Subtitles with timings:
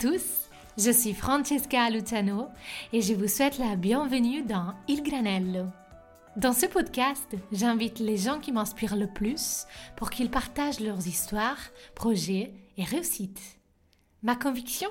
[0.00, 2.48] Tous, je suis Francesca Luciano
[2.90, 5.66] et je vous souhaite la bienvenue dans Il Granello.
[6.38, 9.66] Dans ce podcast, j'invite les gens qui m'inspirent le plus
[9.96, 11.58] pour qu'ils partagent leurs histoires,
[11.94, 13.58] projets et réussites.
[14.22, 14.88] Ma conviction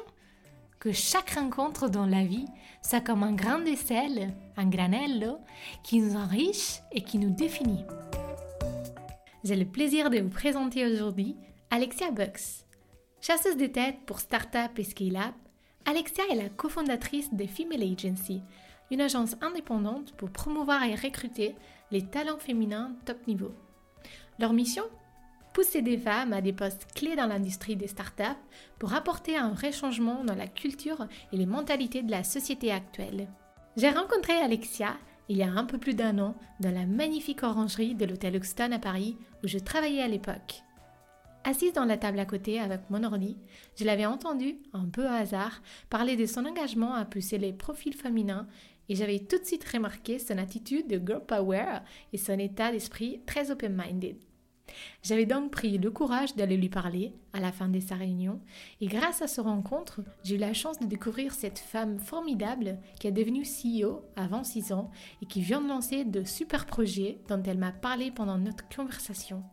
[0.80, 2.46] que chaque rencontre dans la vie,
[2.84, 5.40] c'est comme un grain de sel, un granello,
[5.82, 7.84] qui nous enrichit et qui nous définit.
[9.44, 11.36] J'ai le plaisir de vous présenter aujourd'hui
[11.72, 12.69] Alexia Bucks.
[13.22, 15.36] Chasseuse de tête pour Startup et Scale-Up,
[15.86, 18.42] Alexia est la cofondatrice de Female Agency,
[18.92, 21.54] une agence indépendante pour promouvoir et recruter
[21.92, 23.52] les talents féminins top niveau.
[24.40, 24.84] Leur mission?
[25.54, 28.24] Pousser des femmes à des postes clés dans l'industrie des startups
[28.78, 33.28] pour apporter un vrai changement dans la culture et les mentalités de la société actuelle.
[33.76, 34.96] J'ai rencontré Alexia
[35.28, 38.72] il y a un peu plus d'un an dans la magnifique orangerie de l'hôtel Hoxton
[38.72, 40.64] à Paris où je travaillais à l'époque.
[41.50, 43.36] Assise dans la table à côté avec mon ordi,
[43.76, 47.96] je l'avais entendu, un peu au hasard, parler de son engagement à pousser les profils
[47.96, 48.48] féminins
[48.88, 51.80] et j'avais tout de suite remarqué son attitude de girl power
[52.14, 54.18] et son état d'esprit très open-minded.
[55.02, 58.40] J'avais donc pris le courage d'aller lui parler à la fin de sa réunion
[58.80, 63.08] et grâce à ce rencontre, j'ai eu la chance de découvrir cette femme formidable qui
[63.08, 64.92] est devenue CEO avant 6 ans
[65.24, 69.44] et qui vient de lancer de super projets dont elle m'a parlé pendant notre conversation.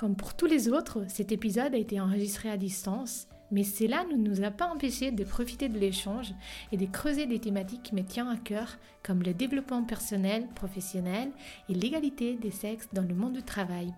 [0.00, 4.16] Comme pour tous les autres, cet épisode a été enregistré à distance, mais cela ne
[4.16, 6.32] nous a pas empêché de profiter de l'échange
[6.72, 11.28] et de creuser des thématiques qui me à cœur, comme le développement personnel, professionnel
[11.68, 13.92] et l'égalité des sexes dans le monde du travail.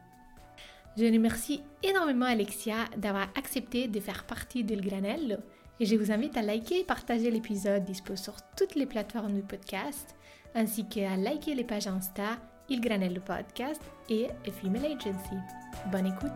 [0.96, 5.36] Je remercie énormément Alexia d'avoir accepté de faire partie d'Il Granello
[5.78, 9.42] et je vous invite à liker et partager l'épisode dispo sur toutes les plateformes du
[9.42, 10.16] podcast,
[10.56, 15.61] ainsi qu'à liker les pages Insta Il Granello Podcast et Female Agency.
[15.90, 16.30] Bonne écoute.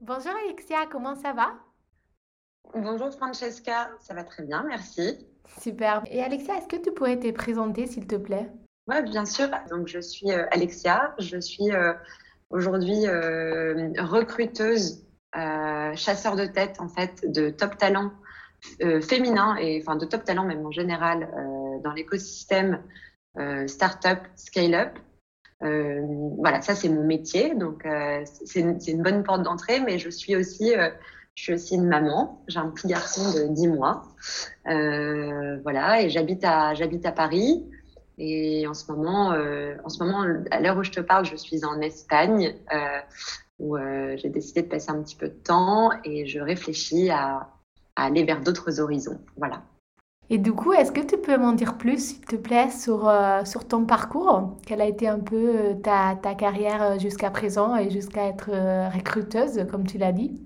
[0.00, 1.52] Bonjour Alexia, comment ça va?
[2.74, 5.26] Bonjour Francesca, ça va très bien, merci.
[5.60, 6.02] Super.
[6.06, 8.48] Et Alexia, est-ce que tu pourrais te présenter s'il te plaît?
[8.86, 9.48] Oui, bien sûr.
[9.68, 11.92] Donc je suis euh, Alexia, je suis euh,
[12.50, 18.12] aujourd'hui euh, recruteuse, chasseur de tête en fait de top talents
[19.00, 21.30] féminins et enfin de top talents même en général
[21.84, 22.82] dans l'écosystème
[23.66, 24.98] startup, scale-up
[25.62, 26.00] euh,
[26.38, 30.34] voilà, ça c'est mon métier, donc euh, c'est une, bonne porte d'entrée, mais je suis
[30.34, 30.88] aussi, euh,
[31.34, 32.42] je suis aussi une maman.
[32.48, 34.02] J'ai un petit garçon de 10 mois,
[34.64, 37.66] voilà, et j'habite à, j'habite à Paris.
[38.22, 39.28] Et en ce moment,
[39.84, 42.54] en ce moment, à l'heure où je te parle, je suis en Espagne,
[43.58, 47.48] où j'ai décidé de passer un petit peu de temps et je réfléchis à,
[47.96, 49.20] à aller vers d'autres horizons.
[49.36, 49.62] Voilà.
[50.32, 53.44] Et du coup, est-ce que tu peux m'en dire plus, s'il te plaît, sur, euh,
[53.44, 54.56] sur ton parcours?
[54.64, 58.48] Quelle a été un peu euh, ta, ta carrière euh, jusqu'à présent et jusqu'à être
[58.94, 60.40] recruteuse, comme tu l'as dit?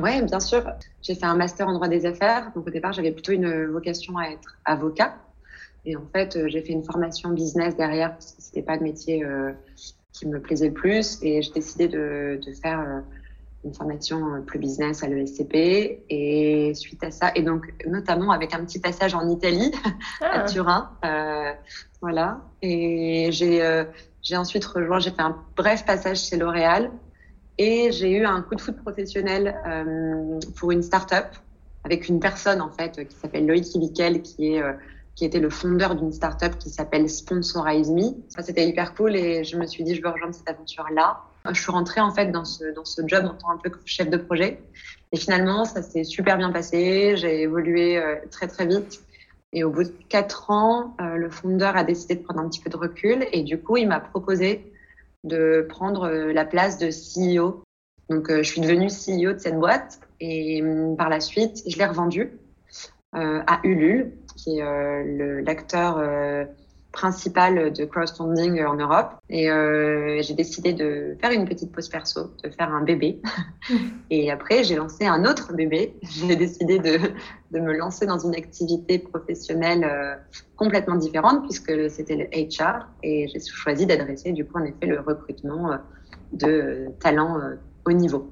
[0.00, 0.62] Oui, bien sûr.
[1.02, 2.52] J'ai fait un master en droit des affaires.
[2.54, 5.16] Donc au départ, j'avais plutôt une vocation à être avocat.
[5.84, 8.82] Et en fait, j'ai fait une formation business derrière parce que ce n'était pas le
[8.82, 9.24] métier
[10.12, 11.18] qui me plaisait le plus.
[11.22, 13.02] Et j'ai décidé de, de faire
[13.64, 16.04] une formation euh, plus business à l'ESCP.
[16.08, 19.72] Et suite à ça, et donc notamment avec un petit passage en Italie,
[20.20, 20.44] à ah.
[20.44, 20.90] Turin.
[21.04, 21.52] Euh,
[22.00, 22.40] voilà.
[22.62, 23.84] Et j'ai euh,
[24.22, 26.90] j'ai ensuite rejoint, j'ai fait un bref passage chez L'Oréal.
[27.56, 31.26] Et j'ai eu un coup de foot professionnel euh, pour une start-up
[31.84, 34.62] avec une personne en fait qui s'appelle Loïc Ibikel, qui est
[35.14, 38.14] qui était le fondeur d'une start-up qui s'appelle Sponsorize Me.
[38.28, 41.20] Ça, c'était hyper cool et je me suis dit, je veux rejoindre cette aventure-là.
[41.52, 44.08] Je suis rentrée en fait dans ce, dans ce job en tant un peu chef
[44.08, 44.62] de projet.
[45.12, 47.16] Et finalement, ça s'est super bien passé.
[47.16, 49.02] J'ai évolué euh, très très vite.
[49.52, 52.60] Et au bout de quatre ans, euh, le fondeur a décidé de prendre un petit
[52.60, 53.26] peu de recul.
[53.32, 54.72] Et du coup, il m'a proposé
[55.22, 57.62] de prendre euh, la place de CEO.
[58.08, 60.00] Donc, je suis devenue CEO de cette boîte.
[60.20, 62.32] Et hum, par la suite, je l'ai revendue
[63.12, 66.02] à Ulule, qui est l'acteur
[66.94, 69.10] principale de crowdfunding en Europe.
[69.28, 73.20] Et euh, j'ai décidé de faire une petite pause perso, de faire un bébé.
[74.10, 75.96] et après, j'ai lancé un autre bébé.
[76.02, 76.98] J'ai décidé de,
[77.50, 80.14] de, me lancer dans une activité professionnelle euh,
[80.56, 82.86] complètement différente puisque c'était le HR.
[83.02, 85.76] Et j'ai choisi d'adresser, du coup, en effet, le recrutement euh,
[86.32, 87.38] de talents
[87.86, 88.30] haut niveau.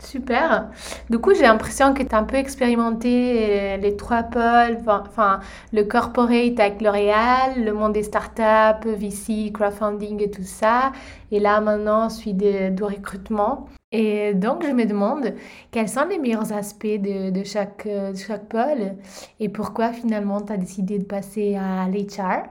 [0.00, 0.70] Super.
[1.10, 5.40] Du coup, j'ai l'impression que tu as un peu expérimenté les trois pôles, enfin,
[5.72, 10.92] le corporate avec L'Oréal, le monde des startups, VC, crowdfunding et tout ça.
[11.30, 13.68] Et là, maintenant, je suis du recrutement.
[13.92, 15.34] Et donc, je me demande
[15.70, 18.94] quels sont les meilleurs aspects de, de chaque, de chaque pôle
[19.38, 22.48] et pourquoi finalement tu as décidé de passer à l'HR.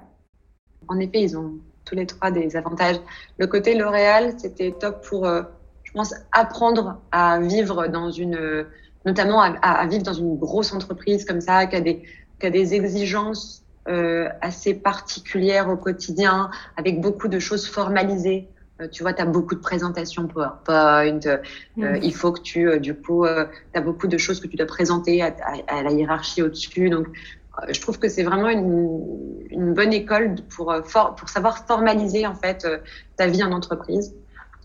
[0.88, 1.54] En effet, ils ont
[1.86, 3.00] tous les trois des avantages.
[3.38, 5.25] Le côté L'Oréal, c'était top pour...
[5.25, 5.44] Euh,
[5.89, 8.65] je pense, apprendre à vivre dans une,
[9.06, 12.03] notamment à, vivre dans une grosse entreprise comme ça, qui a des,
[12.39, 18.47] qui a des exigences euh, assez particulières au quotidien, avec beaucoup de choses formalisées.
[18.80, 21.21] Euh, tu vois, tu as beaucoup de présentations PowerPoint.
[21.25, 21.38] Euh,
[21.75, 22.00] mm.
[22.03, 25.24] il faut que tu, du coup, tu as beaucoup de choses que tu dois présenter
[25.24, 25.33] à,
[25.68, 26.91] à, la hiérarchie au-dessus.
[26.91, 27.07] Donc,
[27.68, 28.95] je trouve que c'est vraiment une,
[29.50, 30.71] une, bonne école pour,
[31.18, 32.68] pour savoir formaliser en fait
[33.18, 34.13] ta vie en entreprise.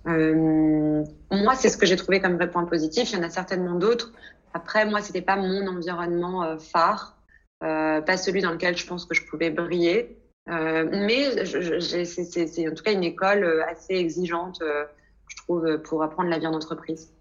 [0.07, 3.13] Euh, moi, c'est ce que j'ai trouvé comme vrai point positif.
[3.13, 4.13] Il y en a certainement d'autres.
[4.53, 7.17] Après, moi, c'était pas mon environnement euh, phare,
[7.63, 10.19] euh, pas celui dans lequel je pense que je pouvais briller.
[10.47, 16.47] Mais c'est en tout cas une école assez exigeante, je trouve, pour apprendre la vie
[16.47, 17.15] en entreprise.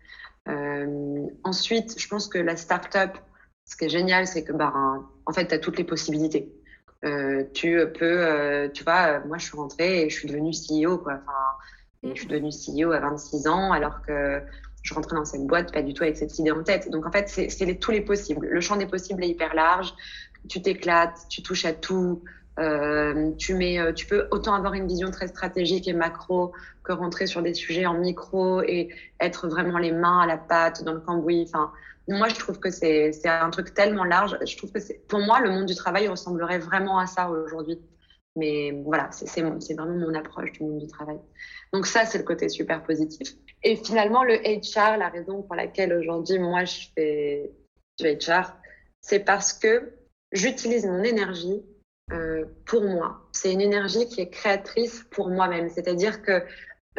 [1.46, 3.18] ensuite, je pense que la start-up,
[3.64, 4.74] ce qui est génial, c'est que bah,
[5.26, 6.54] en fait, tu as toutes les possibilités.
[7.54, 11.22] tu peux, tu vois, moi, je suis rentrée et je suis devenue CEO, quoi.
[12.04, 14.42] Je suis devenue CEO à 26 ans, alors que
[14.82, 16.90] je rentrais dans cette boîte pas du tout avec cette idée en tête.
[16.90, 18.48] Donc en fait, c'est tous les possibles.
[18.48, 19.94] Le champ des possibles est hyper large.
[20.50, 22.22] Tu t'éclates, tu touches à tout.
[22.60, 26.52] Euh, tu mets, euh, tu peux autant avoir une vision très stratégique et macro
[26.84, 28.90] que rentrer sur des sujets en micro et
[29.20, 31.46] être vraiment les mains à la pâte dans le cambouis.
[31.48, 31.72] Enfin,
[32.08, 34.38] moi, je trouve que c'est un truc tellement large.
[34.46, 37.80] Je trouve que pour moi, le monde du travail ressemblerait vraiment à ça aujourd'hui.
[38.36, 41.20] Mais voilà, c'est vraiment mon approche du monde du travail.
[41.72, 43.30] Donc ça, c'est le côté super positif.
[43.64, 47.52] Et finalement, le HR, la raison pour laquelle aujourd'hui, moi, je fais
[48.00, 48.56] du HR,
[49.02, 49.94] c'est parce que
[50.32, 51.64] j'utilise mon énergie
[52.12, 53.30] euh, pour moi.
[53.32, 55.70] C'est une énergie qui est créatrice pour moi-même.
[55.70, 56.44] C'est-à-dire que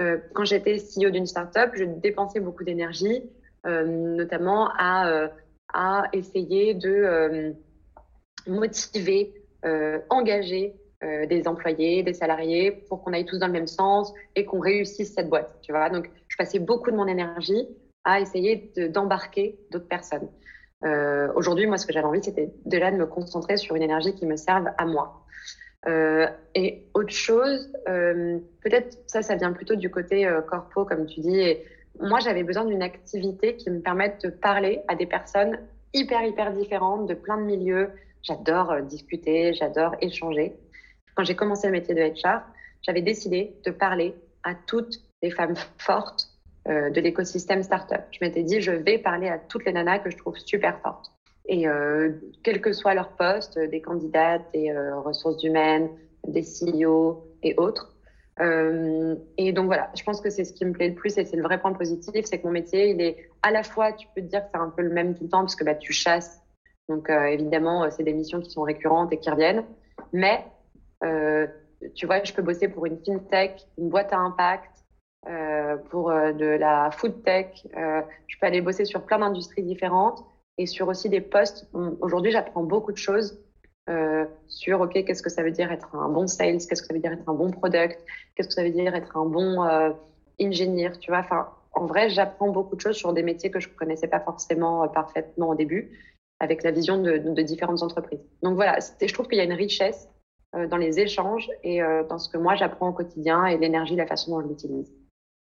[0.01, 3.23] euh, quand j'étais CEO d'une startup, je dépensais beaucoup d'énergie,
[3.67, 5.31] euh, notamment à,
[5.73, 7.55] à essayer de
[8.47, 9.35] motiver,
[10.11, 14.47] engager euh, des employés, des salariés, pour qu'on aille tous dans le même sens et
[14.47, 15.55] qu'on réussisse cette boîte.
[15.61, 17.69] Tu vois, donc je passais beaucoup de mon énergie
[18.05, 20.29] à essayer d'embarquer d'autres personnes.
[20.85, 24.15] Euh, Aujourd'hui, moi, ce que j'avais envie, c'était déjà de me concentrer sur une énergie
[24.15, 25.25] qui me serve à moi.
[25.87, 31.39] Euh, et autre chose, peut-être ça, ça vient plutôt du côté corpo, comme tu dis.
[31.39, 31.65] Et
[32.01, 35.59] moi, j'avais besoin d'une activité qui me permette de parler à des personnes
[35.93, 37.91] hyper, hyper différentes, de plein de milieux.
[38.23, 40.57] J'adore discuter, j'adore échanger
[41.15, 42.43] quand j'ai commencé le métier de HR,
[42.83, 46.29] j'avais décidé de parler à toutes les femmes fortes
[46.69, 48.03] euh, de l'écosystème startup.
[48.11, 51.15] Je m'étais dit, je vais parler à toutes les nanas que je trouve super fortes.
[51.47, 52.13] Et euh,
[52.43, 55.91] quel que soit leur poste, des candidates, des euh, ressources humaines,
[56.27, 57.95] des CEO et autres.
[58.41, 61.25] Euh, et donc voilà, je pense que c'est ce qui me plaît le plus et
[61.25, 64.09] c'est le vrai point positif, c'est que mon métier, il est à la fois, tu
[64.15, 65.75] peux te dire que c'est un peu le même tout le temps parce que bah,
[65.75, 66.41] tu chasses.
[66.89, 69.65] Donc évidemment, c'est des missions qui sont récurrentes et qui reviennent.
[70.13, 70.45] Mais
[71.95, 74.85] tu vois, je peux bosser pour une fintech, une boîte à impact,
[75.27, 77.67] euh, pour euh, de la food tech.
[77.75, 80.23] je peux aller bosser sur plein d'industries différentes
[80.59, 81.67] et sur aussi des postes.
[82.01, 83.41] Aujourd'hui, j'apprends beaucoup de choses
[84.49, 87.01] sur OK, qu'est-ce que ça veut dire être un bon sales, qu'est-ce que ça veut
[87.01, 88.03] dire être un bon product,
[88.35, 89.61] qu'est-ce que ça veut dire être un bon
[90.41, 91.27] ingénieur, tu vois.
[91.73, 94.89] En vrai, j'apprends beaucoup de choses sur des métiers que je ne connaissais pas forcément
[94.89, 95.91] parfaitement au début,
[96.41, 98.25] avec la vision de, différentes entreprises.
[98.43, 100.14] Donc voilà, je trouve qu'il y a une richesse euh,
[100.69, 104.07] dans les échanges et euh, dans ce que moi j'apprends au quotidien et l'énergie, la
[104.07, 104.93] façon dont je l'utilise.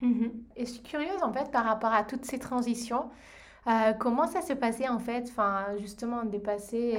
[0.00, 0.30] Mhm.
[0.56, 3.10] Et je suis curieuse en fait par rapport à toutes ces transitions.
[3.66, 6.98] Euh, comment ça s'est passé en fait, enfin, justement, de passer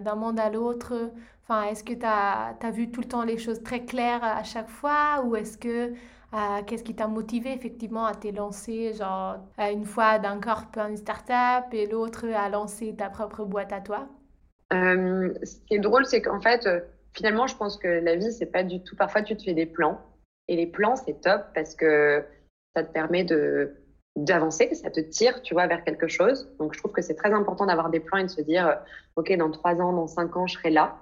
[0.00, 1.10] d'un monde à l'autre
[1.44, 4.42] enfin, Est-ce que tu as, as, vu tout le temps les choses très claires à
[4.42, 5.22] chaque fois?
[5.24, 5.94] Ou est-ce que
[6.66, 10.96] qu'est-ce qui t'a motivé effectivement à te lancer, genre une fois d'un corps à une
[10.96, 14.08] start-up et l'autre à lancer ta propre boîte à toi?
[14.70, 16.68] Ce qui est drôle, c'est qu'en fait,
[17.14, 18.96] finalement, je pense que la vie, c'est pas du tout.
[18.96, 20.00] Parfois, tu te fais des plans.
[20.48, 22.24] Et les plans, c'est top parce que
[22.74, 23.76] ça te permet de
[24.14, 26.50] d'avancer, ça te tire, tu vois, vers quelque chose.
[26.58, 28.78] Donc, je trouve que c'est très important d'avoir des plans et de se dire,
[29.16, 30.98] OK, dans trois ans, dans cinq ans, je serai là.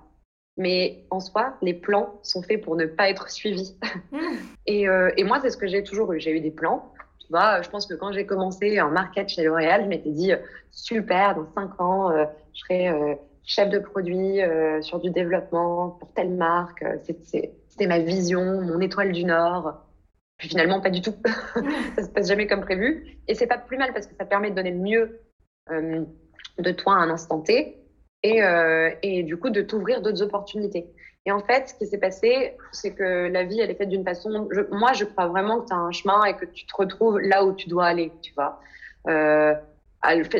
[0.56, 3.76] Mais en soi, les plans sont faits pour ne pas être suivis.
[4.12, 4.18] Mmh.
[4.66, 6.20] et, euh, et, moi, c'est ce que j'ai toujours eu.
[6.20, 6.92] J'ai eu des plans.
[7.20, 10.32] Tu vois, je pense que quand j'ai commencé en market chez L'Oréal, je m'étais dit,
[10.72, 12.24] super, dans cinq ans, euh,
[12.54, 13.14] je serai euh,
[13.44, 16.82] chef de produit euh, sur du développement pour telle marque.
[16.82, 19.75] Euh, c'était ma vision, mon étoile du Nord.
[20.38, 21.14] Puis finalement, pas du tout.
[21.97, 23.18] ça se passe jamais comme prévu.
[23.28, 25.20] Et c'est pas plus mal parce que ça permet de donner mieux
[25.70, 26.04] euh,
[26.59, 27.76] de toi à un instant T
[28.23, 30.87] et, du coup de t'ouvrir d'autres opportunités.
[31.26, 34.04] Et en fait, ce qui s'est passé, c'est que la vie, elle est faite d'une
[34.04, 34.49] façon.
[34.70, 37.44] moi, je crois vraiment que tu as un chemin et que tu te retrouves là
[37.44, 38.61] où tu dois aller, tu vois.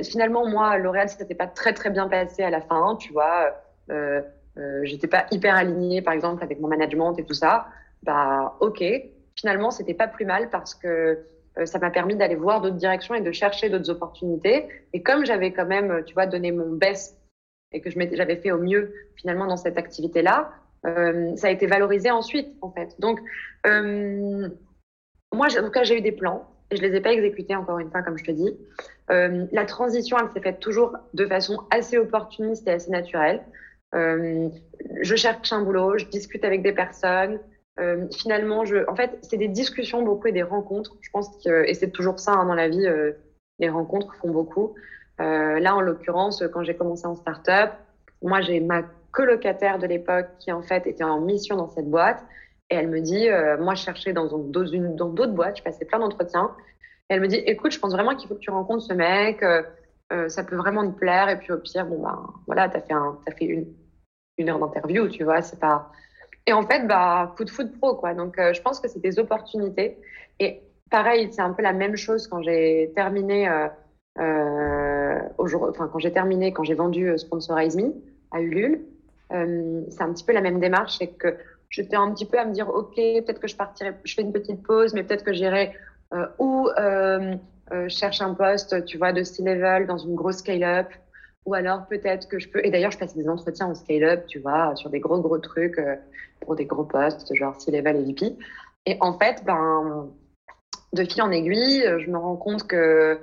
[0.05, 3.55] Finalement, moi, L'Oréal, ça s'était pas très très bien passé à la fin, tu vois.
[3.91, 4.23] Euh,
[4.59, 7.67] euh, j'étais pas hyper alignée, par exemple, avec mon management et tout ça.
[8.03, 8.83] Bah, ok.
[9.37, 11.25] Finalement, c'était pas plus mal parce que
[11.65, 14.69] ça m'a permis d'aller voir d'autres directions et de chercher d'autres opportunités.
[14.93, 17.19] Et comme j'avais quand même, tu vois, donné mon best
[17.73, 20.51] et que j'avais fait au mieux finalement dans cette activité-là,
[20.87, 22.95] euh, ça a été valorisé ensuite, en fait.
[22.99, 23.21] Donc,
[23.67, 24.49] euh,
[25.33, 27.79] moi, en tout cas, j'ai eu des plans et je les ai pas exécutés encore
[27.79, 28.57] une fois, comme je te dis.
[29.11, 33.43] Euh, la transition, elle s'est faite toujours de façon assez opportuniste et assez naturelle.
[33.95, 34.49] Euh,
[35.03, 37.41] je cherche un boulot, je discute avec des personnes.
[37.81, 40.97] Euh, finalement, en fait, c'est des discussions beaucoup et des rencontres.
[41.01, 42.87] Je pense que, et c'est toujours ça hein, dans la vie,
[43.59, 44.75] les rencontres font beaucoup.
[45.19, 47.71] là, en l'occurrence, quand j'ai commencé en start-up,
[48.23, 52.23] moi, j'ai ma colocataire de l'époque qui en fait était en mission dans cette boîte.
[52.73, 56.55] Et elle me dit, moi je cherchais dans d'autres boîtes, je passais plein d'entretiens.
[57.11, 59.63] Elle me dit, écoute, je pense vraiment qu'il faut que tu rencontres ce mec, euh,
[60.13, 61.29] euh, ça peut vraiment te plaire.
[61.29, 65.25] Et puis au pire, bon ben voilà, t'as fait as fait une, heure d'interview, tu
[65.25, 65.91] vois, c'est pas.
[66.47, 68.15] Et en fait, bah coup de foot pro quoi.
[68.15, 69.99] Donc je pense que c'est des opportunités.
[70.39, 73.51] Et pareil, c'est un peu la même chose quand j'ai terminé.
[74.17, 77.93] quand j'ai terminé, quand j'ai vendu Sponsorize Me
[78.31, 78.87] à Ulule,
[79.33, 81.37] euh, c'est un petit peu la même démarche, c'est que
[81.69, 84.33] j'étais un petit peu à me dire, ok, peut-être que je partirai, je fais une
[84.33, 85.73] petite pause, mais peut-être que j'irai
[86.13, 86.70] euh, ou euh, euh,
[87.91, 90.89] cherche un poste, tu vois, de C-level dans une grosse scale-up,
[91.47, 92.65] ou alors peut-être que je peux.
[92.65, 95.79] Et d'ailleurs, je passe des entretiens en scale-up, tu vois, sur des gros gros trucs
[95.79, 95.97] euh,
[96.41, 98.37] pour des gros postes, genre C-level et VP.
[98.87, 100.09] Et en fait, ben,
[100.93, 103.19] de fil en aiguille, je me rends compte que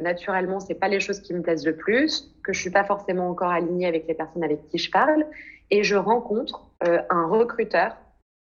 [0.00, 3.28] naturellement, c'est pas les choses qui me plaisent le plus, que je suis pas forcément
[3.28, 5.26] encore alignée avec les personnes avec qui je parle,
[5.70, 7.96] et je rencontre euh, un recruteur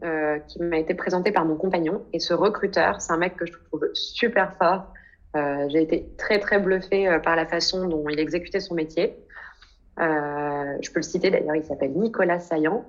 [0.04, 2.04] euh, qui m'a été présenté par mon compagnon.
[2.12, 4.92] Et ce recruteur, c'est un mec que je trouve super fort.
[5.36, 9.18] Euh, J'ai été très très bluffée euh, par la façon dont il exécutait son métier.
[10.00, 12.86] Euh, je peux le citer d'ailleurs, il s'appelle Nicolas Saillant.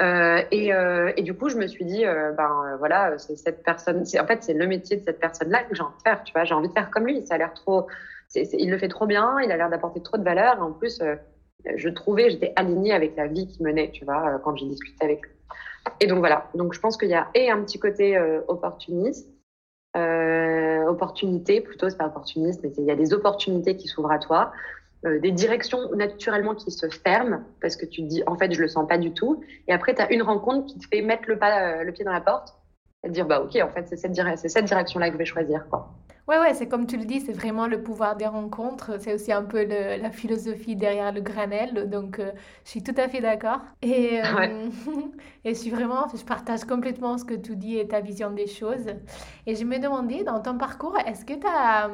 [0.00, 4.04] Et, du coup, je me suis dit, ben voilà, c'est cette personne.
[4.20, 6.22] En fait, c'est le métier de cette personne-là que j'ai envie de faire.
[6.24, 7.24] Tu vois, j'ai envie de faire comme lui.
[7.26, 7.86] Ça a l'air trop.
[8.34, 9.40] Il le fait trop bien.
[9.40, 10.60] Il a l'air d'apporter trop de valeur.
[10.60, 11.00] En plus,
[11.76, 13.90] je trouvais, j'étais alignée avec la vie qu'il menait.
[13.92, 15.32] Tu vois, quand j'ai discuté avec lui.
[16.00, 16.48] Et donc voilà.
[16.54, 19.28] Donc je pense qu'il y a et un petit côté opportuniste.
[20.94, 24.52] Opportunité plutôt, c'est pas opportuniste, mais il y a des opportunités qui s'ouvrent à toi.
[25.06, 28.60] Euh, des directions naturellement qui se ferment parce que tu te dis en fait je
[28.60, 31.24] le sens pas du tout et après tu as une rencontre qui te fait mettre
[31.28, 32.54] le pas euh, le pied dans la porte
[33.02, 34.16] et te dire bah OK en fait c'est cette,
[34.48, 35.90] cette direction là que je vais choisir quoi.
[36.26, 38.98] Ouais, ouais, c'est comme tu le dis, c'est vraiment le pouvoir des rencontres.
[38.98, 41.90] C'est aussi un peu le, la philosophie derrière le granel.
[41.90, 42.32] Donc, euh,
[42.64, 43.60] je suis tout à fait d'accord.
[43.82, 44.68] Et, euh,
[45.44, 48.46] et je suis vraiment, je partage complètement ce que tu dis et ta vision des
[48.46, 48.86] choses.
[49.46, 51.90] Et je me demandais, dans ton parcours, est-ce que tu as,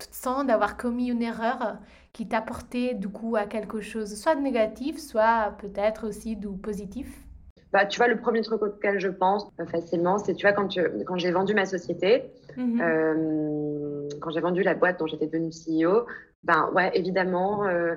[0.00, 1.78] tu te sens d'avoir commis une erreur
[2.12, 6.48] qui t'a porté du coup à quelque chose, soit de négatif, soit peut-être aussi du
[6.48, 7.27] positif?
[7.72, 10.68] Bah, tu vois, le premier truc auquel je pense euh, facilement, c'est, tu vois, quand,
[11.06, 12.24] quand j'ai vendu ma société,
[12.56, 12.80] mm-hmm.
[12.80, 16.06] euh, quand j'ai vendu la boîte dont j'étais devenue CEO,
[16.44, 17.96] ben ouais, évidemment, euh,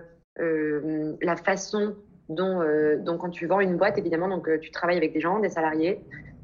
[1.21, 1.95] la façon
[2.27, 2.61] dont,
[2.99, 6.01] dont, quand tu vends une boîte, évidemment, donc tu travailles avec des gens, des salariés,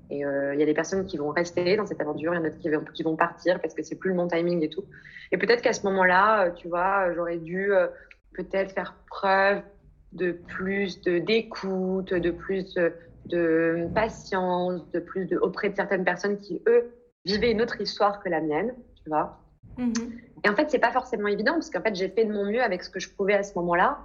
[0.09, 2.43] et il y a des personnes qui vont rester dans cette aventure, il y en
[2.43, 4.69] a d'autres qui vont, qui vont partir parce que c'est plus le bon timing et
[4.69, 4.83] tout.
[5.31, 7.71] Et peut-être qu'à ce moment-là, tu vois, j'aurais dû
[8.33, 9.61] peut-être faire preuve
[10.11, 12.77] de plus de d'écoute, de plus
[13.27, 16.91] de, patience, de plus de auprès de certaines personnes qui eux
[17.25, 19.39] vivaient une autre histoire que la mienne, tu vois.
[19.77, 20.11] Mm-hmm.
[20.45, 22.61] Et en fait, c'est pas forcément évident parce qu'en fait, j'ai fait de mon mieux
[22.61, 23.99] avec ce que je pouvais à ce moment-là.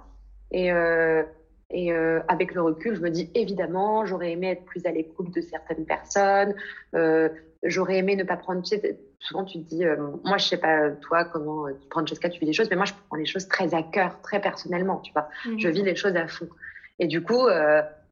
[0.51, 1.23] Et euh,
[1.71, 5.33] et euh, avec le recul, je me dis évidemment, j'aurais aimé être plus à l'écoute
[5.33, 6.53] de certaines personnes.
[6.93, 7.29] Euh,
[7.63, 8.65] j'aurais aimé ne pas prendre.
[8.65, 9.83] Sais, souvent, tu te dis,
[10.23, 12.85] moi, je sais pas toi comment tu prends Jessica, tu vis les choses, mais moi,
[12.85, 14.97] je prends les choses très à cœur, très personnellement.
[14.97, 15.57] Tu vois, mmh.
[15.57, 16.47] je vis les choses à fond.
[16.99, 17.47] Et du coup,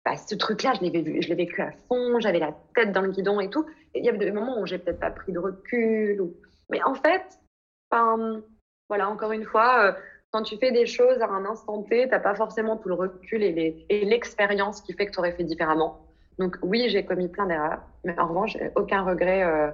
[0.05, 2.20] bah, ce truc-là, je l'ai je vécu à fond.
[2.20, 3.65] J'avais la tête dans le guidon et tout.
[3.93, 6.31] Il y avait des moments où j'ai peut-être pas pris de recul.
[6.70, 7.39] Mais en fait,
[8.89, 9.96] voilà, encore une fois
[10.31, 12.96] quand tu fais des choses à un instant T, tu n'as pas forcément tout le
[12.96, 16.08] recul et l'expérience qui fait que tu aurais fait différemment.
[16.39, 19.70] Donc oui, j'ai commis plein d'erreurs, mais en revanche, aucun regret euh,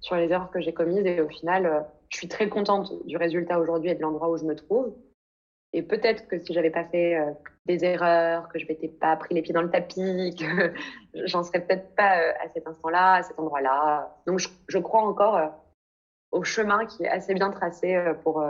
[0.00, 3.16] sur les erreurs que j'ai commises et au final, euh, je suis très contente du
[3.18, 4.94] résultat aujourd'hui et de l'endroit où je me trouve.
[5.72, 7.32] Et peut-être que si j'avais pas fait euh,
[7.66, 10.72] des erreurs, que je m'étais pas pris les pieds dans le tapis, que
[11.26, 14.14] j'en serais peut-être pas euh, à cet instant-là, à cet endroit-là.
[14.26, 15.48] Donc je, crois encore euh,
[16.30, 18.44] au chemin qui est assez bien tracé pour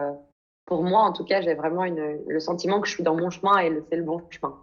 [0.64, 3.58] pour moi, en tout cas, j'ai vraiment le sentiment que je suis dans mon chemin
[3.58, 4.56] et c'est le bon chemin.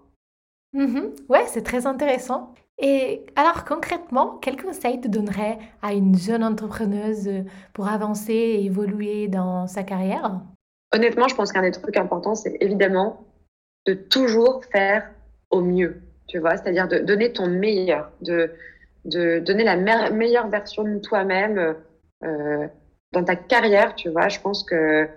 [0.71, 2.53] Mmh ouais, c'est très intéressant.
[2.77, 7.29] Et alors concrètement, quel conseil te donnerais à une jeune entrepreneuse
[7.73, 10.39] pour avancer et évoluer dans sa carrière?
[10.93, 13.25] Honnêtement, je pense qu'un des trucs importants, c'est évidemment
[13.85, 15.09] de toujours faire
[15.51, 18.51] au mieux, tu vois, c'est-à-dire de donner ton meilleur, de,
[19.05, 19.75] de donner la
[20.11, 21.75] meilleure version de toi-même
[23.11, 25.07] dans ta carrière, tu vois, je pense que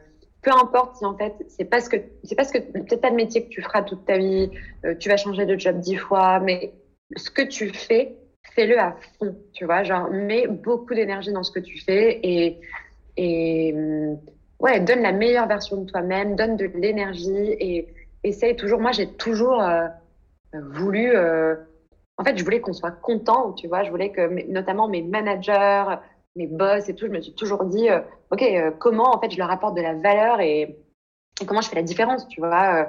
[0.43, 3.11] peu importe si en fait c'est pas ce que c'est pas ce que peut-être pas
[3.11, 4.51] le métier que tu feras toute ta vie,
[4.85, 6.73] euh, tu vas changer de job dix fois, mais
[7.17, 8.17] ce que tu fais,
[8.55, 12.61] fais-le à fond, tu vois, genre mets beaucoup d'énergie dans ce que tu fais et
[13.17, 14.19] et mm,
[14.63, 17.89] ouais, donne la meilleure version de toi-même, donne de l'énergie et
[18.25, 18.81] essaye toujours.
[18.81, 19.89] Moi, j'ai toujours euh,
[20.55, 21.57] voulu euh,
[22.17, 25.97] en fait, je voulais qu'on soit content, tu vois, je voulais que notamment mes managers
[26.35, 28.01] mes boss et tout, je me suis toujours dit, euh,
[28.31, 28.43] OK,
[28.79, 30.79] comment en fait je leur apporte de la valeur et,
[31.47, 32.89] comment je fais la différence, tu vois,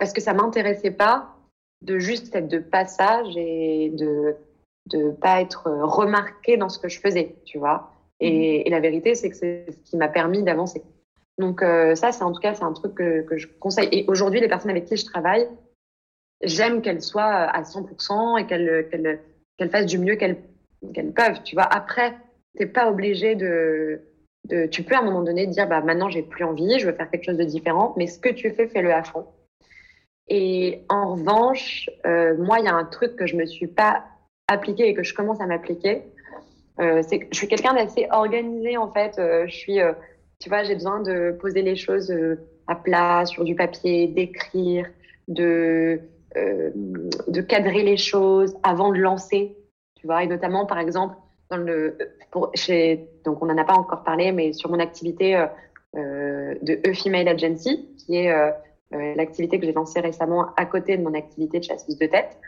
[0.00, 1.34] parce que ça m'intéressait pas
[1.82, 4.36] de juste être de passage et de
[4.86, 7.92] de pas être remarqué dans ce que je faisais, tu vois.
[8.20, 8.70] Et, mmh.
[8.70, 10.82] la vérité, c'est que c'est ce qui m'a permis d'avancer.
[11.38, 13.88] Donc ça, c'est en tout cas, c'est un truc que, que je conseille.
[13.92, 15.48] Et aujourd'hui, les personnes avec qui je travaille,
[16.42, 19.20] j'aime qu'elles soient à 100% et qu'elles qu'elles
[19.56, 20.38] qu'elles fassent du mieux qu'elles
[20.94, 21.64] qu'elles peuvent, tu vois.
[21.64, 22.16] Après,
[22.56, 24.00] t'es pas obligé de,
[24.48, 26.92] de, tu peux à un moment donné dire bah maintenant j'ai plus envie, je veux
[26.92, 29.26] faire quelque chose de différent, mais ce que tu fais, fais-le à fond.
[30.28, 34.04] Et en revanche, euh, moi, il y a un truc que je me suis pas
[34.46, 36.02] appliqué et que je commence à m'appliquer.
[36.80, 39.18] Euh, je suis quelqu'un d'assez organisé en fait.
[39.18, 39.92] Euh, je suis, euh,
[40.38, 42.14] tu vois, j'ai besoin de poser les choses
[42.66, 44.86] à plat sur du papier, d'écrire,
[45.28, 46.00] de
[47.26, 49.56] de cadrer les choses avant de lancer.
[49.96, 51.16] Tu vois, et notamment par exemple
[52.54, 55.44] chez, donc on n'en a pas encore parlé, mais sur mon activité
[55.94, 58.32] de E-Female Agency, qui est
[58.94, 62.06] euh, euh, l'activité que j'ai lancée récemment à côté de mon activité de chasseuse de
[62.06, 62.38] tête.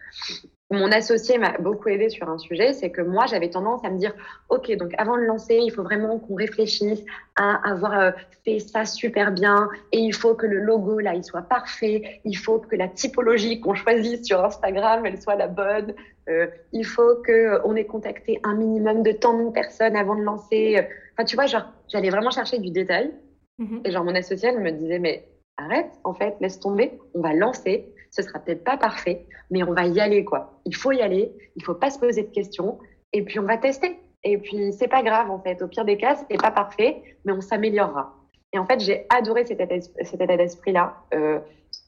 [0.70, 3.98] Mon associé m'a beaucoup aidé sur un sujet, c'est que moi j'avais tendance à me
[3.98, 4.14] dire,
[4.48, 7.04] ok, donc avant de lancer, il faut vraiment qu'on réfléchisse
[7.36, 8.12] à avoir
[8.44, 12.36] fait ça super bien, et il faut que le logo là il soit parfait, il
[12.36, 15.92] faut que la typologie qu'on choisisse sur Instagram elle soit la bonne,
[16.28, 20.22] euh, il faut que on ait contacté un minimum de tant de personnes avant de
[20.22, 20.86] lancer.
[21.14, 23.12] Enfin tu vois, genre j'allais vraiment chercher du détail,
[23.58, 23.80] mm-hmm.
[23.84, 25.24] et genre mon associé elle me disait mais
[25.60, 27.92] arrête, en fait, laisse tomber, on va lancer.
[28.10, 30.60] Ce sera peut-être pas parfait, mais on va y aller, quoi.
[30.64, 32.78] Il faut y aller, il faut pas se poser de questions,
[33.12, 34.00] et puis on va tester.
[34.24, 35.62] Et puis c'est pas grave, en fait.
[35.62, 38.14] Au pire des cas, c'est pas parfait, mais on s'améliorera.
[38.52, 41.38] Et en fait, j'ai adoré cet état d'esprit-là, euh,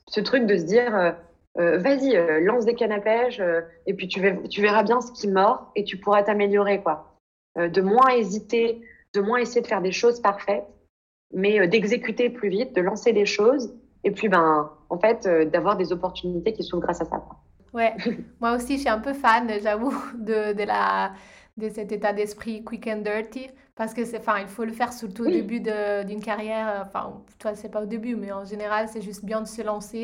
[0.06, 1.10] ce truc de se dire, euh,
[1.58, 2.92] euh, vas-y, lance des cannes
[3.86, 7.18] et puis tu, verras bien ce qui mord, et tu pourras t'améliorer, quoi.
[7.56, 8.80] de moins hésiter,
[9.14, 10.64] de moins essayer de faire des choses parfaites,
[11.32, 15.44] mais euh, d'exécuter plus vite, de lancer des choses, et puis ben, en fait, euh,
[15.44, 17.22] d'avoir des opportunités qui s'ouvrent grâce à ça.
[17.72, 17.94] Ouais,
[18.40, 21.12] moi aussi, je suis un peu fan, j'avoue, de, de, la,
[21.56, 24.92] de cet état d'esprit quick and dirty, parce que c'est, enfin, il faut le faire
[24.92, 26.84] surtout au début d'une carrière.
[26.86, 29.98] Enfin, toi, c'est pas au début, mais en général, c'est juste bien de se lancer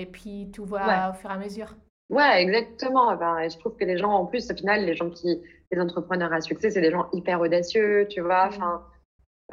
[0.00, 1.76] et, puis tout va au fur et à mesure.
[2.10, 3.14] Ouais, exactement.
[3.16, 6.32] Ben, je trouve que les gens, en plus, au final, les gens qui, les entrepreneurs
[6.32, 8.46] à succès, c'est des gens hyper audacieux, tu vois.
[8.48, 8.82] Enfin,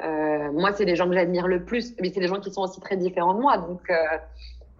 [0.04, 2.62] euh, moi, c'est les gens que j'admire le plus, mais c'est des gens qui sont
[2.62, 3.58] aussi très différents de moi.
[3.58, 3.96] Donc, euh,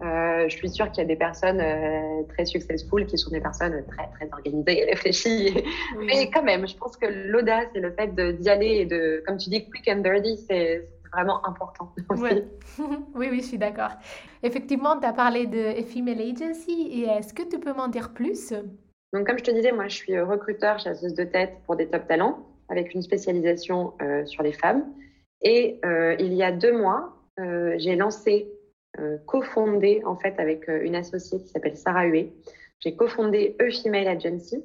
[0.02, 3.40] euh, je suis sûre qu'il y a des personnes euh, très successful qui sont des
[3.40, 5.64] personnes très, très organisées et réfléchies.
[5.98, 9.36] Mais quand même, je pense que l'audace et le fait d'y aller et de, comme
[9.36, 11.92] tu dis, quick and dirty, c'est vraiment important.
[12.10, 13.92] oui, oui, je suis d'accord.
[14.42, 18.52] Effectivement, tu as parlé de Female Agency et est-ce que tu peux m'en dire plus?
[19.12, 22.08] Donc, comme je te disais, moi, je suis recruteur, chasseuse de tête pour des top
[22.08, 24.84] talents avec une spécialisation euh, sur les femmes.
[25.42, 28.48] Et euh, il y a deux mois, euh, j'ai lancé,
[29.24, 32.30] cofondé en fait avec une associée qui s'appelle Sarah Huet.
[32.80, 34.62] J'ai cofondé E-Female Agency,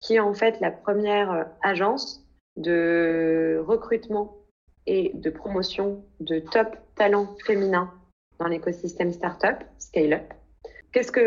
[0.00, 4.38] qui est en fait la première agence de recrutement
[4.86, 7.94] et de promotion de top talents féminins
[8.40, 10.34] dans l'écosystème startup, scale-up.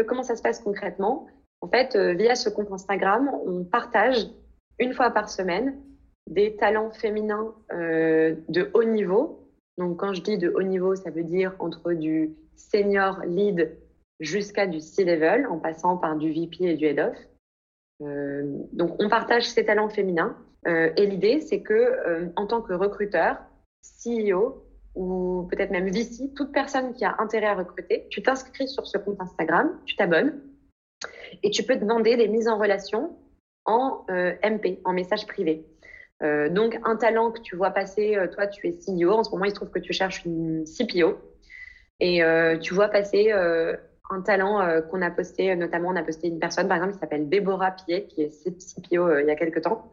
[0.05, 1.27] Comment ça se passe concrètement?
[1.61, 4.27] En fait, via ce compte Instagram, on partage
[4.79, 5.77] une fois par semaine
[6.29, 9.49] des talents féminins euh, de haut niveau.
[9.77, 13.77] Donc, quand je dis de haut niveau, ça veut dire entre du senior lead
[14.19, 17.17] jusqu'à du C-level, en passant par du VP et du head of.
[18.01, 20.37] Euh, donc, on partage ces talents féminins.
[20.67, 23.37] Euh, et l'idée, c'est que, euh, en tant que recruteur,
[23.81, 24.63] CEO
[24.95, 28.97] ou peut-être même VC, toute personne qui a intérêt à recruter, tu t'inscris sur ce
[28.97, 30.39] compte Instagram, tu t'abonnes
[31.41, 33.17] et tu peux demander des mises en relation
[33.65, 34.05] en
[34.43, 35.65] MP, en message privé.
[36.21, 39.11] Euh, donc, un talent que tu vois passer, euh, toi, tu es CEO.
[39.11, 41.17] En ce moment, il se trouve que tu cherches une CPO.
[41.99, 46.39] Et euh, tu vois passer un talent qu'on a posté, notamment, on a posté une
[46.39, 49.91] personne, par exemple, qui s'appelle Déborah Pied, qui est CPO il y a quelques temps.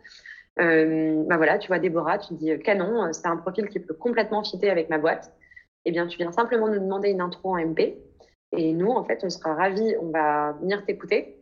[0.57, 4.71] bah voilà, tu vois Déborah, tu dis canon, c'est un profil qui peut complètement fitter
[4.71, 5.33] avec ma boîte.
[5.85, 7.97] Eh bien, tu viens simplement nous demander une intro en MP.
[8.53, 11.40] Et nous, en fait, on sera ravis, on va venir t'écouter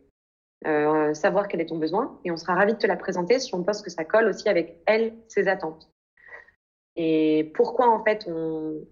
[1.14, 3.62] savoir quel est ton besoin et on sera ravi de te la présenter si on
[3.62, 5.88] pense que ça colle aussi avec elle, ses attentes.
[6.96, 8.84] Et pourquoi en fait on,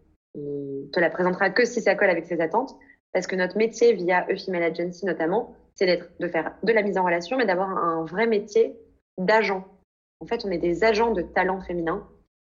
[0.92, 2.76] te la présentera que si ça colle avec ses attentes?
[3.12, 6.98] Parce que notre métier via E-Female Agency notamment, c'est d'être de faire de la mise
[6.98, 8.76] en relation, mais d'avoir un vrai métier
[9.18, 9.64] d'agent.
[10.20, 12.06] En fait, on est des agents de talent féminin.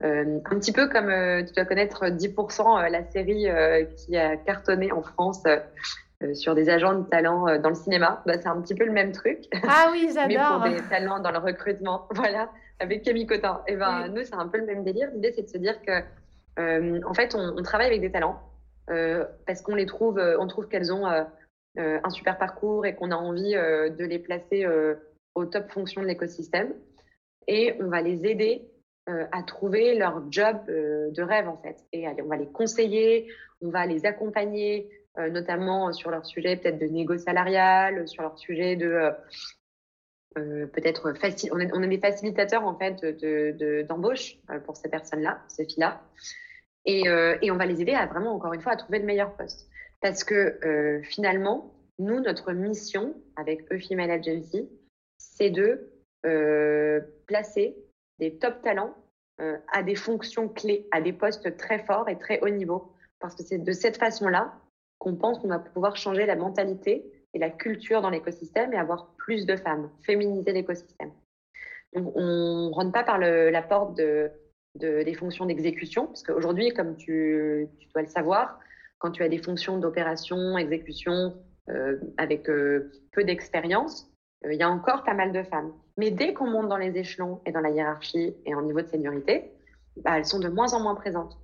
[0.03, 4.15] Euh, un petit peu comme euh, tu dois connaître 10%, euh, la série euh, qui
[4.15, 5.43] a cartonné en France
[6.23, 8.21] euh, sur des agents de talent dans le cinéma.
[8.25, 9.45] Bah, c'est un petit peu le même truc.
[9.63, 10.61] Ah oui, j'adore.
[10.63, 12.07] Mais pour des talents dans le recrutement.
[12.13, 13.61] Voilà, avec Camille Cotin.
[13.67, 14.11] Et ben, oui.
[14.13, 15.09] nous, c'est un peu le même délire.
[15.13, 18.41] L'idée, c'est de se dire que, en fait, on, on, travaille avec des talents
[19.45, 23.53] parce qu'on les trouve, on trouve qu'elles ont un super parcours et qu'on a envie
[23.53, 24.65] de les placer
[25.35, 26.73] au top fonction de l'écosystème.
[27.47, 28.69] Et on va les aider
[29.09, 31.77] euh, à trouver leur job euh, de rêve en fait.
[31.93, 33.27] Et on va les conseiller,
[33.59, 38.37] on va les accompagner, euh, notamment sur leur sujet peut-être de négo salarial, sur leur
[38.37, 39.11] sujet de
[40.35, 41.13] peut-être.
[41.51, 43.03] On on est des facilitateurs en fait
[43.87, 46.01] d'embauche de, de, pour ces personnes-là, ces filles-là.
[46.85, 47.03] Et,
[47.41, 49.67] et, on va les aider à vraiment encore une fois à trouver de meilleurs postes.
[50.01, 54.69] Parce que finalement, nous, notre mission avec E-Female Agency,
[55.17, 55.89] c'est de
[57.25, 57.75] placer
[58.19, 58.95] des top talents
[59.41, 62.93] euh, à des fonctions clés, à des postes très forts et très haut niveau.
[63.19, 64.53] Parce que c'est de cette façon-là
[64.99, 69.13] qu'on pense qu'on va pouvoir changer la mentalité et la culture dans l'écosystème et avoir
[69.17, 71.11] plus de femmes, féminiser l'écosystème.
[71.93, 74.29] Donc, on ne rentre pas par la porte de,
[74.75, 78.59] de, des fonctions d'exécution, parce qu'aujourd'hui, comme tu, tu, dois le savoir,
[78.99, 81.35] quand tu as des fonctions d'opération, exécution,
[81.69, 84.11] euh, avec euh, peu d'expérience,
[84.45, 85.73] euh, il y a encore pas mal de femmes.
[85.97, 88.87] Mais dès qu'on monte dans les échelons et dans la hiérarchie et en niveau de
[88.87, 89.51] seniorité,
[89.97, 91.37] bah, elles sont de moins en moins présentes.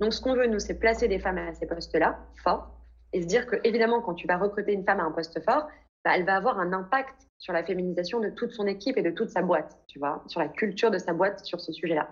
[0.00, 2.81] Donc, ce qu'on veut, nous, c'est placer des femmes à ces postes-là, forts,
[3.12, 5.68] et se dire que, évidemment, quand tu vas recruter une femme à un poste fort,
[6.04, 9.10] bah, elle va avoir un impact sur la féminisation de toute son équipe et de
[9.10, 12.08] toute sa boîte, tu vois, sur la culture de sa boîte sur ce sujet-là.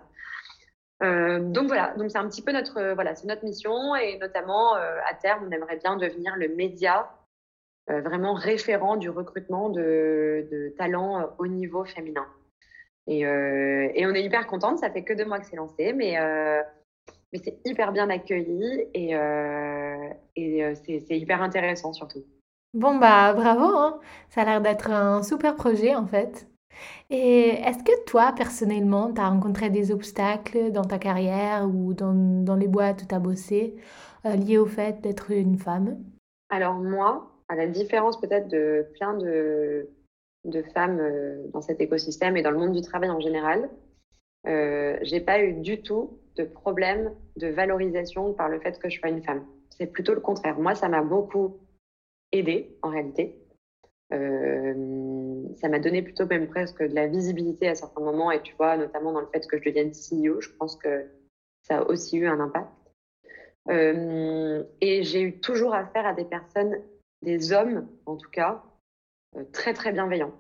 [1.03, 4.19] Euh, donc voilà, donc c'est un petit peu notre euh, voilà, c'est notre mission et
[4.19, 7.11] notamment euh, à terme, on aimerait bien devenir le média
[7.89, 12.25] vraiment référent du recrutement de, talents au niveau féminin.
[13.09, 16.17] Et, et, on est hyper contente, ça fait que deux mois que c'est lancé, mais,
[17.33, 19.15] mais c'est hyper bien accueilli et,
[20.37, 22.25] et c'est hyper intéressant surtout.
[22.73, 24.01] Bon, bah bravo, hein.
[24.29, 26.47] ça a l'air d'être un super projet en fait.
[27.11, 32.15] Et est-ce que toi, personnellement, tu as rencontré des obstacles dans ta carrière ou dans,
[32.15, 33.75] dans les boîtes où tu as bossé
[34.25, 35.99] euh, liés au fait d'être une femme?
[36.49, 39.89] Alors moi, à la différence peut-être de plein de,
[40.45, 43.69] de femmes euh, dans cet écosystème et dans le monde du travail en général,
[44.47, 48.99] euh, j'ai pas eu du tout de problème de valorisation par le fait que je
[48.99, 49.47] sois une femme.
[49.71, 50.59] C'est plutôt le contraire.
[50.59, 51.59] Moi, ça m'a beaucoup
[52.33, 53.37] aidé en réalité.
[54.13, 58.55] Euh, ça m'a donné plutôt même presque de la visibilité à certains moments et tu
[58.57, 61.07] vois, notamment dans le fait que je devienne CEO, je pense que
[61.63, 62.69] ça a aussi eu un impact.
[63.69, 66.81] Euh, et j'ai eu toujours affaire à des personnes
[67.23, 68.63] des hommes, en tout cas,
[69.37, 70.33] euh, très très bienveillants.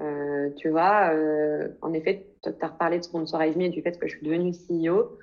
[0.00, 4.06] Euh, tu vois, euh, en effet, tu as reparlé de sponsorisme et du fait que
[4.06, 5.18] je suis devenue CEO.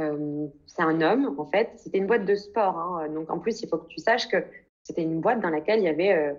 [0.00, 1.70] Euh, c'est un homme, en fait.
[1.76, 2.78] C'était une boîte de sport.
[2.78, 3.08] Hein.
[3.10, 4.44] Donc, en plus, il faut que tu saches que
[4.82, 6.36] c'était une boîte dans laquelle il y avait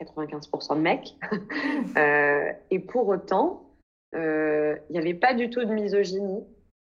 [0.00, 1.16] 95% de mecs.
[2.70, 3.66] et pour autant,
[4.14, 6.44] il n'y avait pas du tout de misogynie.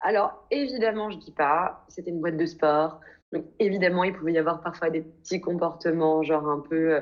[0.02, 3.00] Alors, évidemment, je dis pas, c'était une boîte de sport.
[3.32, 7.02] Donc, évidemment, il pouvait y avoir parfois des petits comportements, genre un peu,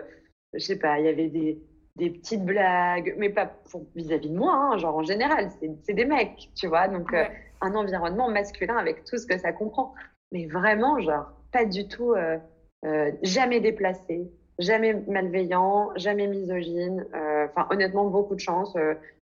[0.54, 1.60] je sais pas, il y avait des,
[1.96, 3.52] des petites blagues, mais pas
[3.96, 5.50] vis-à-vis -vis de moi, hein, genre en général,
[5.84, 6.88] c'est des mecs, tu vois.
[6.88, 7.30] Donc, ouais.
[7.30, 9.94] euh, un environnement masculin avec tout ce que ça comprend.
[10.32, 12.38] Mais vraiment, genre, pas du tout, euh,
[12.86, 17.06] euh jamais déplacé, jamais malveillant, jamais misogyne.
[17.14, 18.76] Enfin, honnêtement, beaucoup de chance.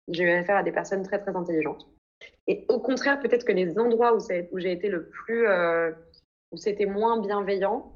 [0.09, 1.87] J'ai eu affaire à des personnes très, très intelligentes.
[2.47, 4.19] Et au contraire, peut-être que les endroits où,
[4.51, 5.47] où j'ai été le plus
[6.51, 7.91] où c'était moins bienveillant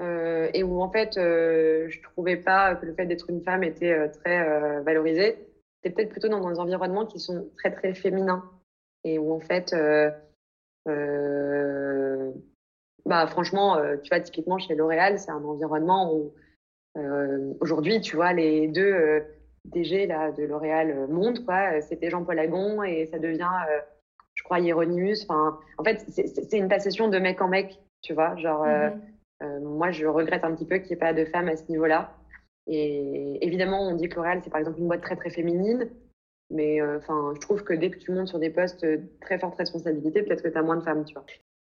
[0.00, 3.64] euh, et où en fait euh, je trouvais pas que le fait d'être une femme
[3.64, 5.38] était euh, très euh, valorisé.
[5.82, 8.44] C'était peut-être plutôt dans des environnements qui sont très très féminins
[9.04, 9.74] et où en fait
[13.04, 16.34] bah franchement tu vois typiquement chez L'Oréal c'est un environnement où
[17.60, 19.22] aujourd'hui tu vois les deux
[19.66, 23.50] DG là de L'Oréal montent quoi c'était Jean-Paul Agon et ça devient
[24.34, 25.24] je crois, Hieronymus.
[25.28, 28.36] Enfin, en fait, c'est une passation de mec en mec, tu vois.
[28.36, 29.00] Genre, -hmm.
[29.42, 31.64] Euh, moi, je regrette un petit peu qu'il n'y ait pas de femmes à ce
[31.68, 32.16] niveau-là.
[32.66, 35.90] Et évidemment, on dit que L'Oréal, c'est par exemple une boîte très, très féminine.
[36.50, 38.86] Mais enfin, euh, je trouve que dès que tu montes sur des postes
[39.20, 41.24] très forte responsabilité, peut-être que tu as moins de femmes, tu vois.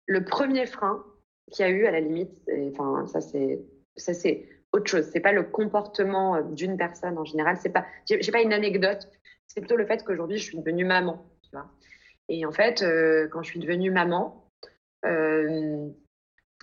[0.06, 1.04] Le premier frein
[1.50, 2.30] qu'il y a eu, à la limite,
[2.70, 5.08] enfin, ça, c'est autre chose.
[5.12, 7.56] C'est pas le comportement d'une personne en général.
[7.60, 9.08] C'est pas, j'ai pas une anecdote.
[9.46, 11.26] C'est plutôt le fait qu'aujourd'hui, je suis devenue maman.
[12.28, 12.84] Et en fait,
[13.32, 14.48] quand je suis devenue maman,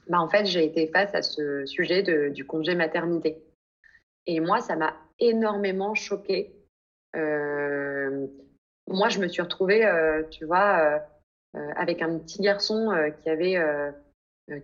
[0.09, 3.43] bah, en fait, j'ai été face à ce sujet de, du congé maternité.
[4.25, 6.53] Et moi, ça m'a énormément choquée.
[7.13, 9.89] moi, je me suis retrouvée,
[10.31, 11.01] tu vois,
[11.53, 12.91] avec un petit garçon
[13.21, 13.57] qui avait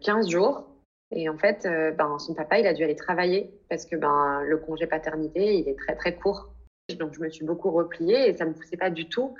[0.01, 0.67] 15 jours.
[1.12, 1.63] Et en fait,
[1.97, 5.69] ben, son papa, il a dû aller travailler parce que ben, le congé paternité, il
[5.69, 6.53] est très, très court.
[6.99, 9.36] Donc, je me suis beaucoup repliée et ça ne me poussait pas du tout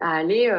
[0.00, 0.50] à aller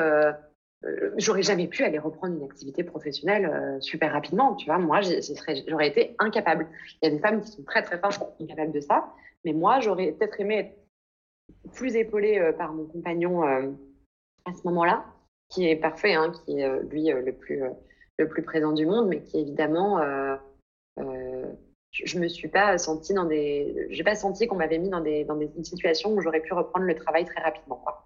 [0.86, 4.56] euh, j'aurais jamais pu aller reprendre une activité professionnelle euh, super rapidement.
[4.56, 6.68] Tu vois, moi, j'aurais été incapable.
[7.02, 9.14] Il y a des femmes qui sont très très fortes, incapables de ça,
[9.44, 15.06] mais moi, j'aurais peut-être aimé être plus épaulée euh, par mon compagnon à ce moment-là,
[15.50, 17.62] qui est parfait, hein, qui est lui le plus
[18.18, 20.00] le plus présent du monde, mais qui évidemment,
[20.98, 25.24] je me suis pas sentie dans des, j'ai pas senti qu'on m'avait mis dans des
[25.26, 27.78] dans des situations où j'aurais pu reprendre le travail très rapidement.
[27.78, 28.04] Quoi.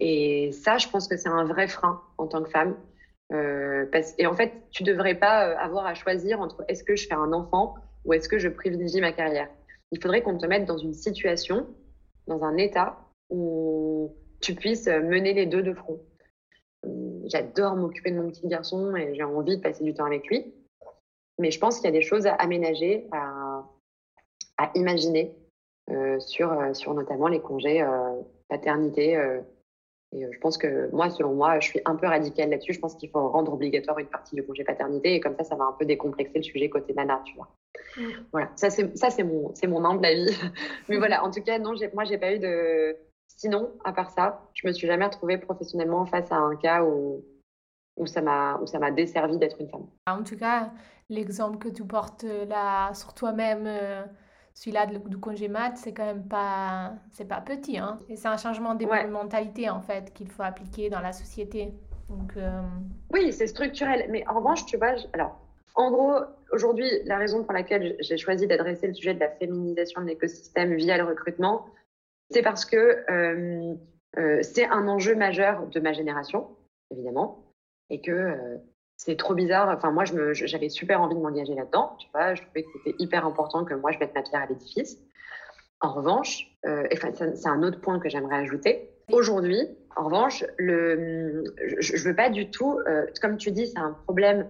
[0.00, 2.76] Et ça, je pense que c'est un vrai frein en tant que femme.
[3.32, 3.86] Euh,
[4.18, 7.14] et en fait, tu devrais pas euh, avoir à choisir entre est-ce que je fais
[7.14, 9.48] un enfant ou est-ce que je privilégie ma carrière.
[9.92, 11.66] Il faudrait qu'on te mette dans une situation,
[12.26, 16.00] dans un état où tu puisses mener les deux de front.
[17.26, 20.54] J'adore m'occuper de mon petit garçon et j'ai envie de passer du temps avec lui.
[21.38, 23.62] Mais je pense qu'il y a des choses à aménager, à,
[24.74, 25.34] imaginer
[25.90, 29.16] euh, sur, euh, sur notamment les congés euh, paternité
[30.12, 32.72] et euh, je pense que moi, selon moi, je suis un peu radicale là-dessus.
[32.72, 35.54] Je pense qu'il faut rendre obligatoire une partie du congé paternité et comme ça, ça
[35.54, 37.48] va un peu décomplexer le sujet côté nana, tu vois.
[37.96, 38.02] Mm.
[38.32, 40.36] Voilà, ça c'est ça c'est mon c'est mon humble avis.
[40.88, 42.96] Mais voilà, en tout cas, non, moi j'ai pas eu de
[43.28, 47.24] sinon à part ça, je me suis jamais retrouvée professionnellement face à un cas où
[47.96, 49.86] où ça m'a où ça m'a desservi d'être une femme.
[50.08, 50.72] En tout cas,
[51.08, 53.66] l'exemple que tu portes là sur toi-même.
[53.66, 54.02] Euh,
[54.54, 57.78] celui-là du congé mat, c'est quand même pas, c'est pas petit.
[57.78, 57.98] Hein.
[58.08, 61.72] Et c'est un changement de mentalité, en fait, qu'il faut appliquer dans la société.
[62.08, 62.60] Donc, euh,
[63.12, 64.06] Oui, c'est structurel.
[64.10, 65.40] Mais en revanche, tu vois, alors,
[65.76, 66.14] en gros,
[66.52, 70.74] aujourd'hui, la raison pour laquelle j'ai choisi d'adresser le sujet de la féminisation de l'écosystème
[70.74, 71.66] via le recrutement,
[72.30, 73.74] c'est parce que euh,
[74.18, 76.48] euh, c'est un enjeu majeur de ma génération,
[76.90, 77.44] évidemment,
[77.88, 78.58] et que
[79.02, 79.70] c'est trop bizarre.
[79.70, 81.96] Enfin, moi, j'avais super envie de m'engager là-dedans.
[81.98, 84.46] Tu vois, je trouvais que c'était hyper important que moi, je mette ma pierre à
[84.46, 84.98] l'édifice.
[85.80, 88.90] En revanche, euh, c'est un autre point que j'aimerais ajouter.
[89.10, 89.58] Aujourd'hui,
[89.96, 91.44] en revanche, le,
[91.78, 94.46] je ne veux pas du tout, euh, comme tu dis, c'est un problème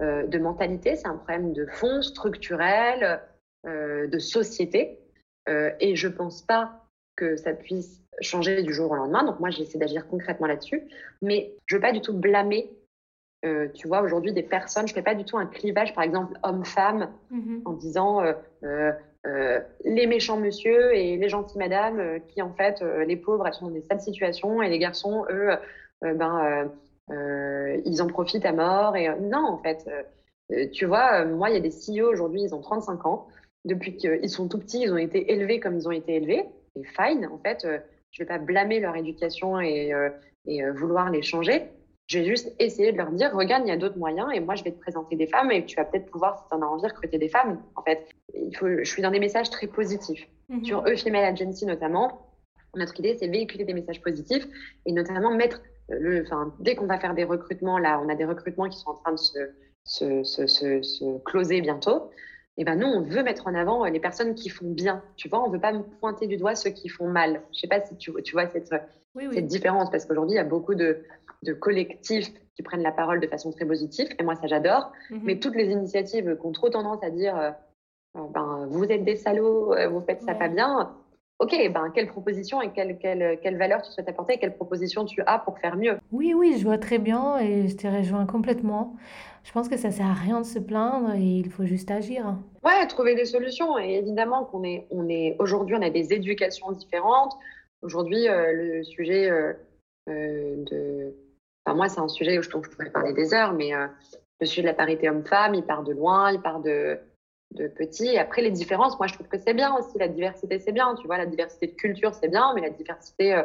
[0.00, 3.20] euh, de mentalité, c'est un problème de fond structurel,
[3.66, 4.98] de société.
[5.46, 6.86] et je ne pense pas
[7.16, 9.24] que ça puisse changer du jour au lendemain.
[9.24, 10.88] Donc moi, j'essaie d'agir concrètement là-dessus.
[11.20, 12.70] Mais je ne veux pas du tout blâmer
[13.44, 16.04] euh, tu vois, aujourd'hui, des personnes, je ne fais pas du tout un clivage, par
[16.04, 17.62] exemple, homme-femme, mm-hmm.
[17.64, 18.92] en disant euh,
[19.26, 23.66] euh, les méchants monsieur et les gentils madame, qui en fait, les pauvres, elles sont
[23.66, 25.50] dans des sales situations, et les garçons, eux,
[26.02, 26.70] ben,
[27.08, 28.96] ils en profitent à mort.
[28.96, 29.88] Et non, en fait,
[30.72, 33.26] tu vois, moi, il y a des CEO aujourd'hui, ils ont 35 ans.
[33.64, 36.44] Depuis qu'ils sont tout petits, ils ont été élevés comme ils ont été élevés.
[36.76, 37.66] Et fine, en fait,
[38.10, 39.92] je ne vais pas blâmer leur éducation et,
[40.46, 41.70] et vouloir les changer.
[42.10, 44.56] Je vais juste essayer de leur dire, regarde, il y a d'autres moyens et moi,
[44.56, 46.66] je vais te présenter des femmes et tu vas peut-être pouvoir, si tu en as
[46.66, 47.62] envie, recruter des femmes.
[47.76, 50.26] En fait, il faut, je suis dans des messages très positifs.
[50.48, 50.64] Mhm.
[50.64, 52.34] Sur E-Female Agency notamment,
[52.74, 54.44] notre idée, c'est véhiculer des messages positifs
[54.86, 58.24] et notamment mettre le, enfin, dès qu'on va faire des recrutements, là, on a des
[58.24, 59.38] recrutements qui sont en train de se,
[59.84, 62.10] se, se, se, se closer bientôt.
[62.56, 65.02] Et ben nous, on veut mettre en avant les personnes qui font bien.
[65.16, 67.42] Tu vois, on veut pas pointer du doigt ceux qui font mal.
[67.54, 68.74] Je sais pas si tu, tu vois cette,
[69.14, 71.02] cette différence parce qu'aujourd'hui, il y a beaucoup de,
[71.42, 75.20] de collectifs qui prennent la parole de façon très positive, et moi ça j'adore, mhm.
[75.22, 77.50] mais toutes les initiatives qui ont trop tendance à dire euh,
[78.16, 80.94] euh, ben, vous êtes des salauds, euh, vous faites ça pas bien,
[81.40, 85.22] ok, ben, quelle proposition et quelle, quelle, quelle valeur tu souhaites apporter, quelle proposition tu
[85.26, 85.98] as pour faire mieux?
[86.12, 88.96] Oui, oui, je vois très bien et je te rejoins complètement.
[89.42, 92.36] Je pense que ça sert à rien de se plaindre et il faut juste agir.
[92.62, 93.78] Ouais, trouver des solutions.
[93.78, 97.34] Et évidemment qu'on est, on est aujourd'hui, on a des éducations différentes.
[97.82, 99.30] Aujourd'hui, le sujet
[100.06, 101.14] de
[101.74, 103.86] moi, c'est un sujet où je, je pourrais parler des heures, mais euh,
[104.40, 106.98] le sujet de la parité homme-femme, il part de loin, il part de,
[107.52, 108.06] de petit.
[108.06, 109.98] Et après, les différences, moi, je trouve que c'est bien aussi.
[109.98, 110.94] La diversité, c'est bien.
[110.94, 113.42] Tu vois, la diversité de culture, c'est bien, mais la diversité euh,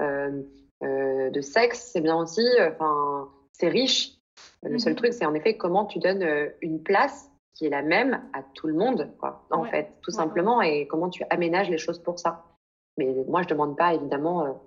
[0.00, 0.42] euh,
[0.82, 2.46] euh de sexe, c'est bien aussi.
[2.60, 4.12] Enfin, c'est riche.
[4.62, 4.98] Le seul mhm.
[4.98, 6.26] truc, c'est en effet comment tu donnes
[6.60, 10.62] une place qui est la même à tout le monde, quoi, en fait, tout simplement,
[10.62, 12.44] et comment tu aménages les choses pour ça.
[12.96, 14.62] Mais moi, je demande pas, évidemment,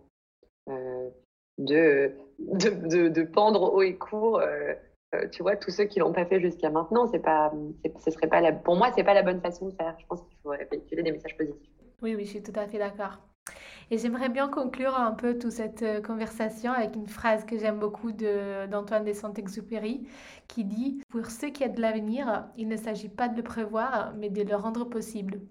[1.57, 4.41] de de, de, pendre haut et court.
[5.13, 7.51] Euh, tu vois, tous ceux qui l'ont pas fait jusqu'à maintenant, c'est pas,
[8.03, 9.95] ce serait pas la, pour moi, c'est pas la bonne façon de faire.
[9.99, 11.69] Je pense qu'il faut véhiculer des messages positifs.
[12.01, 13.19] Oui, oui, je suis tout à fait d'accord.
[13.91, 17.79] Et j'aimerais bien conclure un peu toute cette euh, conversation avec une phrase que j'aime
[17.79, 20.07] beaucoup d'Antoine de, Saint-Exupéry
[20.47, 24.13] qui dit Pour ce qui est de l'avenir, il ne s'agit pas de le prévoir,
[24.17, 25.41] mais de le rendre possible.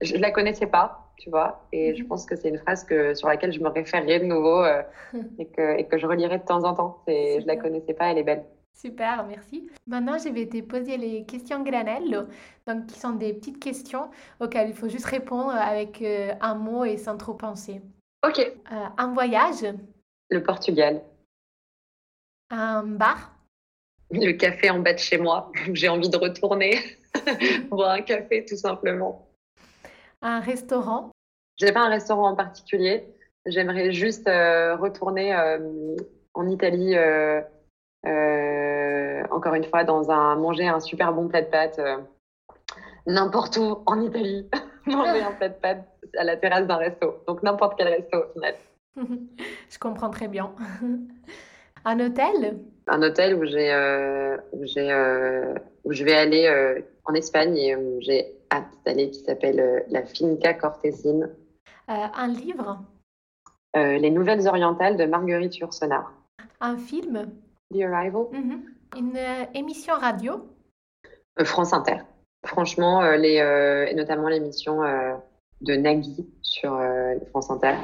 [0.00, 2.08] Je ne la connaissais pas, tu vois, et je mhm.
[2.08, 4.82] pense que c'est une phrase que, sur laquelle je me référerai de nouveau euh,
[5.38, 7.02] et, que, et, que, je relirai de temps en temps.
[7.08, 8.44] Je ne la connaissais pas, elle est belle.
[8.80, 9.68] Super, merci.
[9.88, 12.28] Maintenant, je vais te poser les questions granelles,
[12.64, 16.84] donc qui sont des petites questions auxquelles il faut juste répondre avec euh, un mot
[16.84, 17.82] et sans trop penser.
[18.24, 18.38] Ok.
[18.38, 19.66] Euh, un voyage.
[20.30, 21.02] Le Portugal.
[22.50, 23.34] Un bar.
[24.12, 25.50] Le café en bas de chez moi.
[25.72, 26.78] J'ai envie de retourner
[27.70, 29.28] boire un café tout simplement.
[30.22, 31.10] Un restaurant.
[31.58, 33.08] Je n'ai pas un restaurant en particulier.
[33.44, 35.34] J'aimerais juste euh, retourner
[36.34, 36.94] en Italie
[39.38, 41.98] encore une fois, dans un manger un super bon plat de pâtes euh,
[43.06, 44.48] n'importe où en Italie,
[44.86, 47.22] manger un plat de pâtes à la terrasse d'un resto.
[47.26, 48.54] Donc n'importe quel resto au final.
[49.70, 50.52] Je comprends très bien.
[51.84, 52.58] un hôtel?
[52.88, 54.92] Un hôtel où j'ai euh, où j'ai
[55.84, 60.54] où je vais aller en Espagne et où j'ai hâte d'aller qui s'appelle la Finca
[60.54, 61.30] Cortesine.
[61.86, 62.80] un livre?
[63.76, 66.12] Les Nouvelles Orientales de Marguerite Yourcenar.
[66.60, 67.30] Un film?
[67.74, 68.26] The Arrival.
[68.32, 68.62] Mhm.
[68.96, 70.40] Une euh, émission radio
[71.38, 71.98] euh, France Inter.
[72.46, 73.36] Franchement, euh, les,
[73.90, 74.80] et notamment l'émission
[75.60, 76.80] de Nagui sur
[77.30, 77.74] France Inter,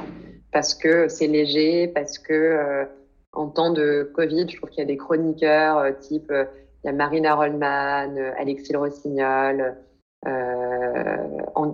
[0.51, 2.87] parce que c'est léger, parce que
[3.33, 6.93] en temps de Covid, je trouve qu'il y a des chroniqueurs type il y a
[6.93, 9.75] Marina Rollman, Alexis Rossignol,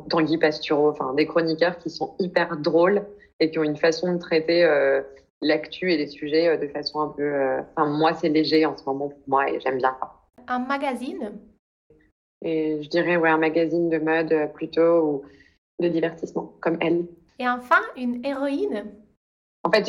[0.09, 3.03] Tanguy Pastureau, enfin des chroniqueurs qui sont hyper drôles
[3.39, 4.65] et qui ont une façon de traiter
[5.41, 7.23] l'actu et les sujets euh, de façon un peu.
[7.23, 10.13] Euh, enfin, moi, c'est léger en ce moment pour moi et j'aime bien ça.
[10.47, 11.39] Un magazine?
[12.43, 15.21] Et je dirais, ouais, un magazine de mode euh, plutôt ou
[15.79, 17.05] de divertissement, comme elle.
[17.39, 18.91] Et enfin, une héroïne?
[19.63, 19.87] En fait,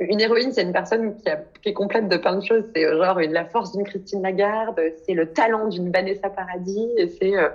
[0.00, 1.24] une héroïne, c'est une personne qui,
[1.62, 2.64] qui, est complète de plein de choses.
[2.74, 7.08] C'est genre une, la force d'une Christine Lagarde, c'est le talent d'une Vanessa Paradis, et
[7.08, 7.50] c'est euh,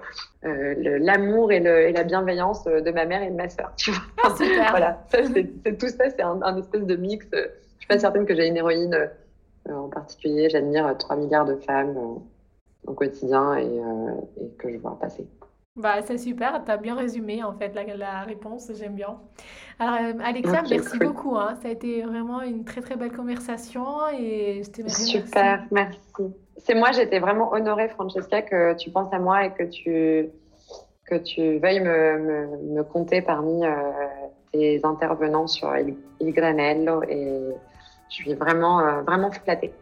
[0.45, 3.73] euh l'amour et, et, la bienveillance de ma mère et de ma sœur.
[3.77, 4.69] Tu vois ah, super.
[4.69, 7.25] voilà, c'est tout ça, c'est un, un, espèce de mix.
[7.33, 7.39] Je
[7.79, 8.93] suis pas certaine que j'ai une héroïne
[9.67, 10.49] euh, en particulier.
[10.51, 13.81] J'admire 3 milliards de femmes euh, au quotidien et,
[14.39, 15.25] et que je vois passer.
[15.75, 19.19] Bah, c'est super, tu as bien résumé en fait la, la réponse, j'aime bien.
[19.77, 21.55] Alors euh, Alexa, merci beaucoup, hein.
[21.61, 23.85] ça a été vraiment une très très belle conversation
[24.17, 25.99] et je te Super, merci.
[26.57, 30.29] C'est moi, j'étais vraiment honorée Francesca que tu penses à moi et que tu,
[31.03, 33.71] que tu veuilles me, me, me compter parmi euh,
[34.53, 37.53] tes intervenants sur Il, Il Granello et
[38.09, 39.73] je suis vraiment, euh, vraiment flattée.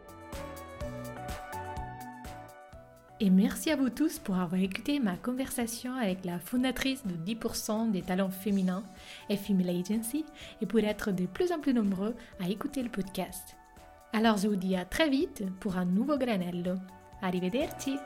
[3.20, 7.92] Et merci à vous tous pour avoir écouté ma conversation avec la fondatrice de 10%
[7.92, 8.84] des talents féminins
[9.30, 10.26] Female Agency
[10.62, 13.56] et pour être de plus en plus nombreux à écouter le podcast.
[14.12, 16.76] Alors je vous dis à très vite pour un nouveau granello.
[17.22, 17.98] Arrivederci!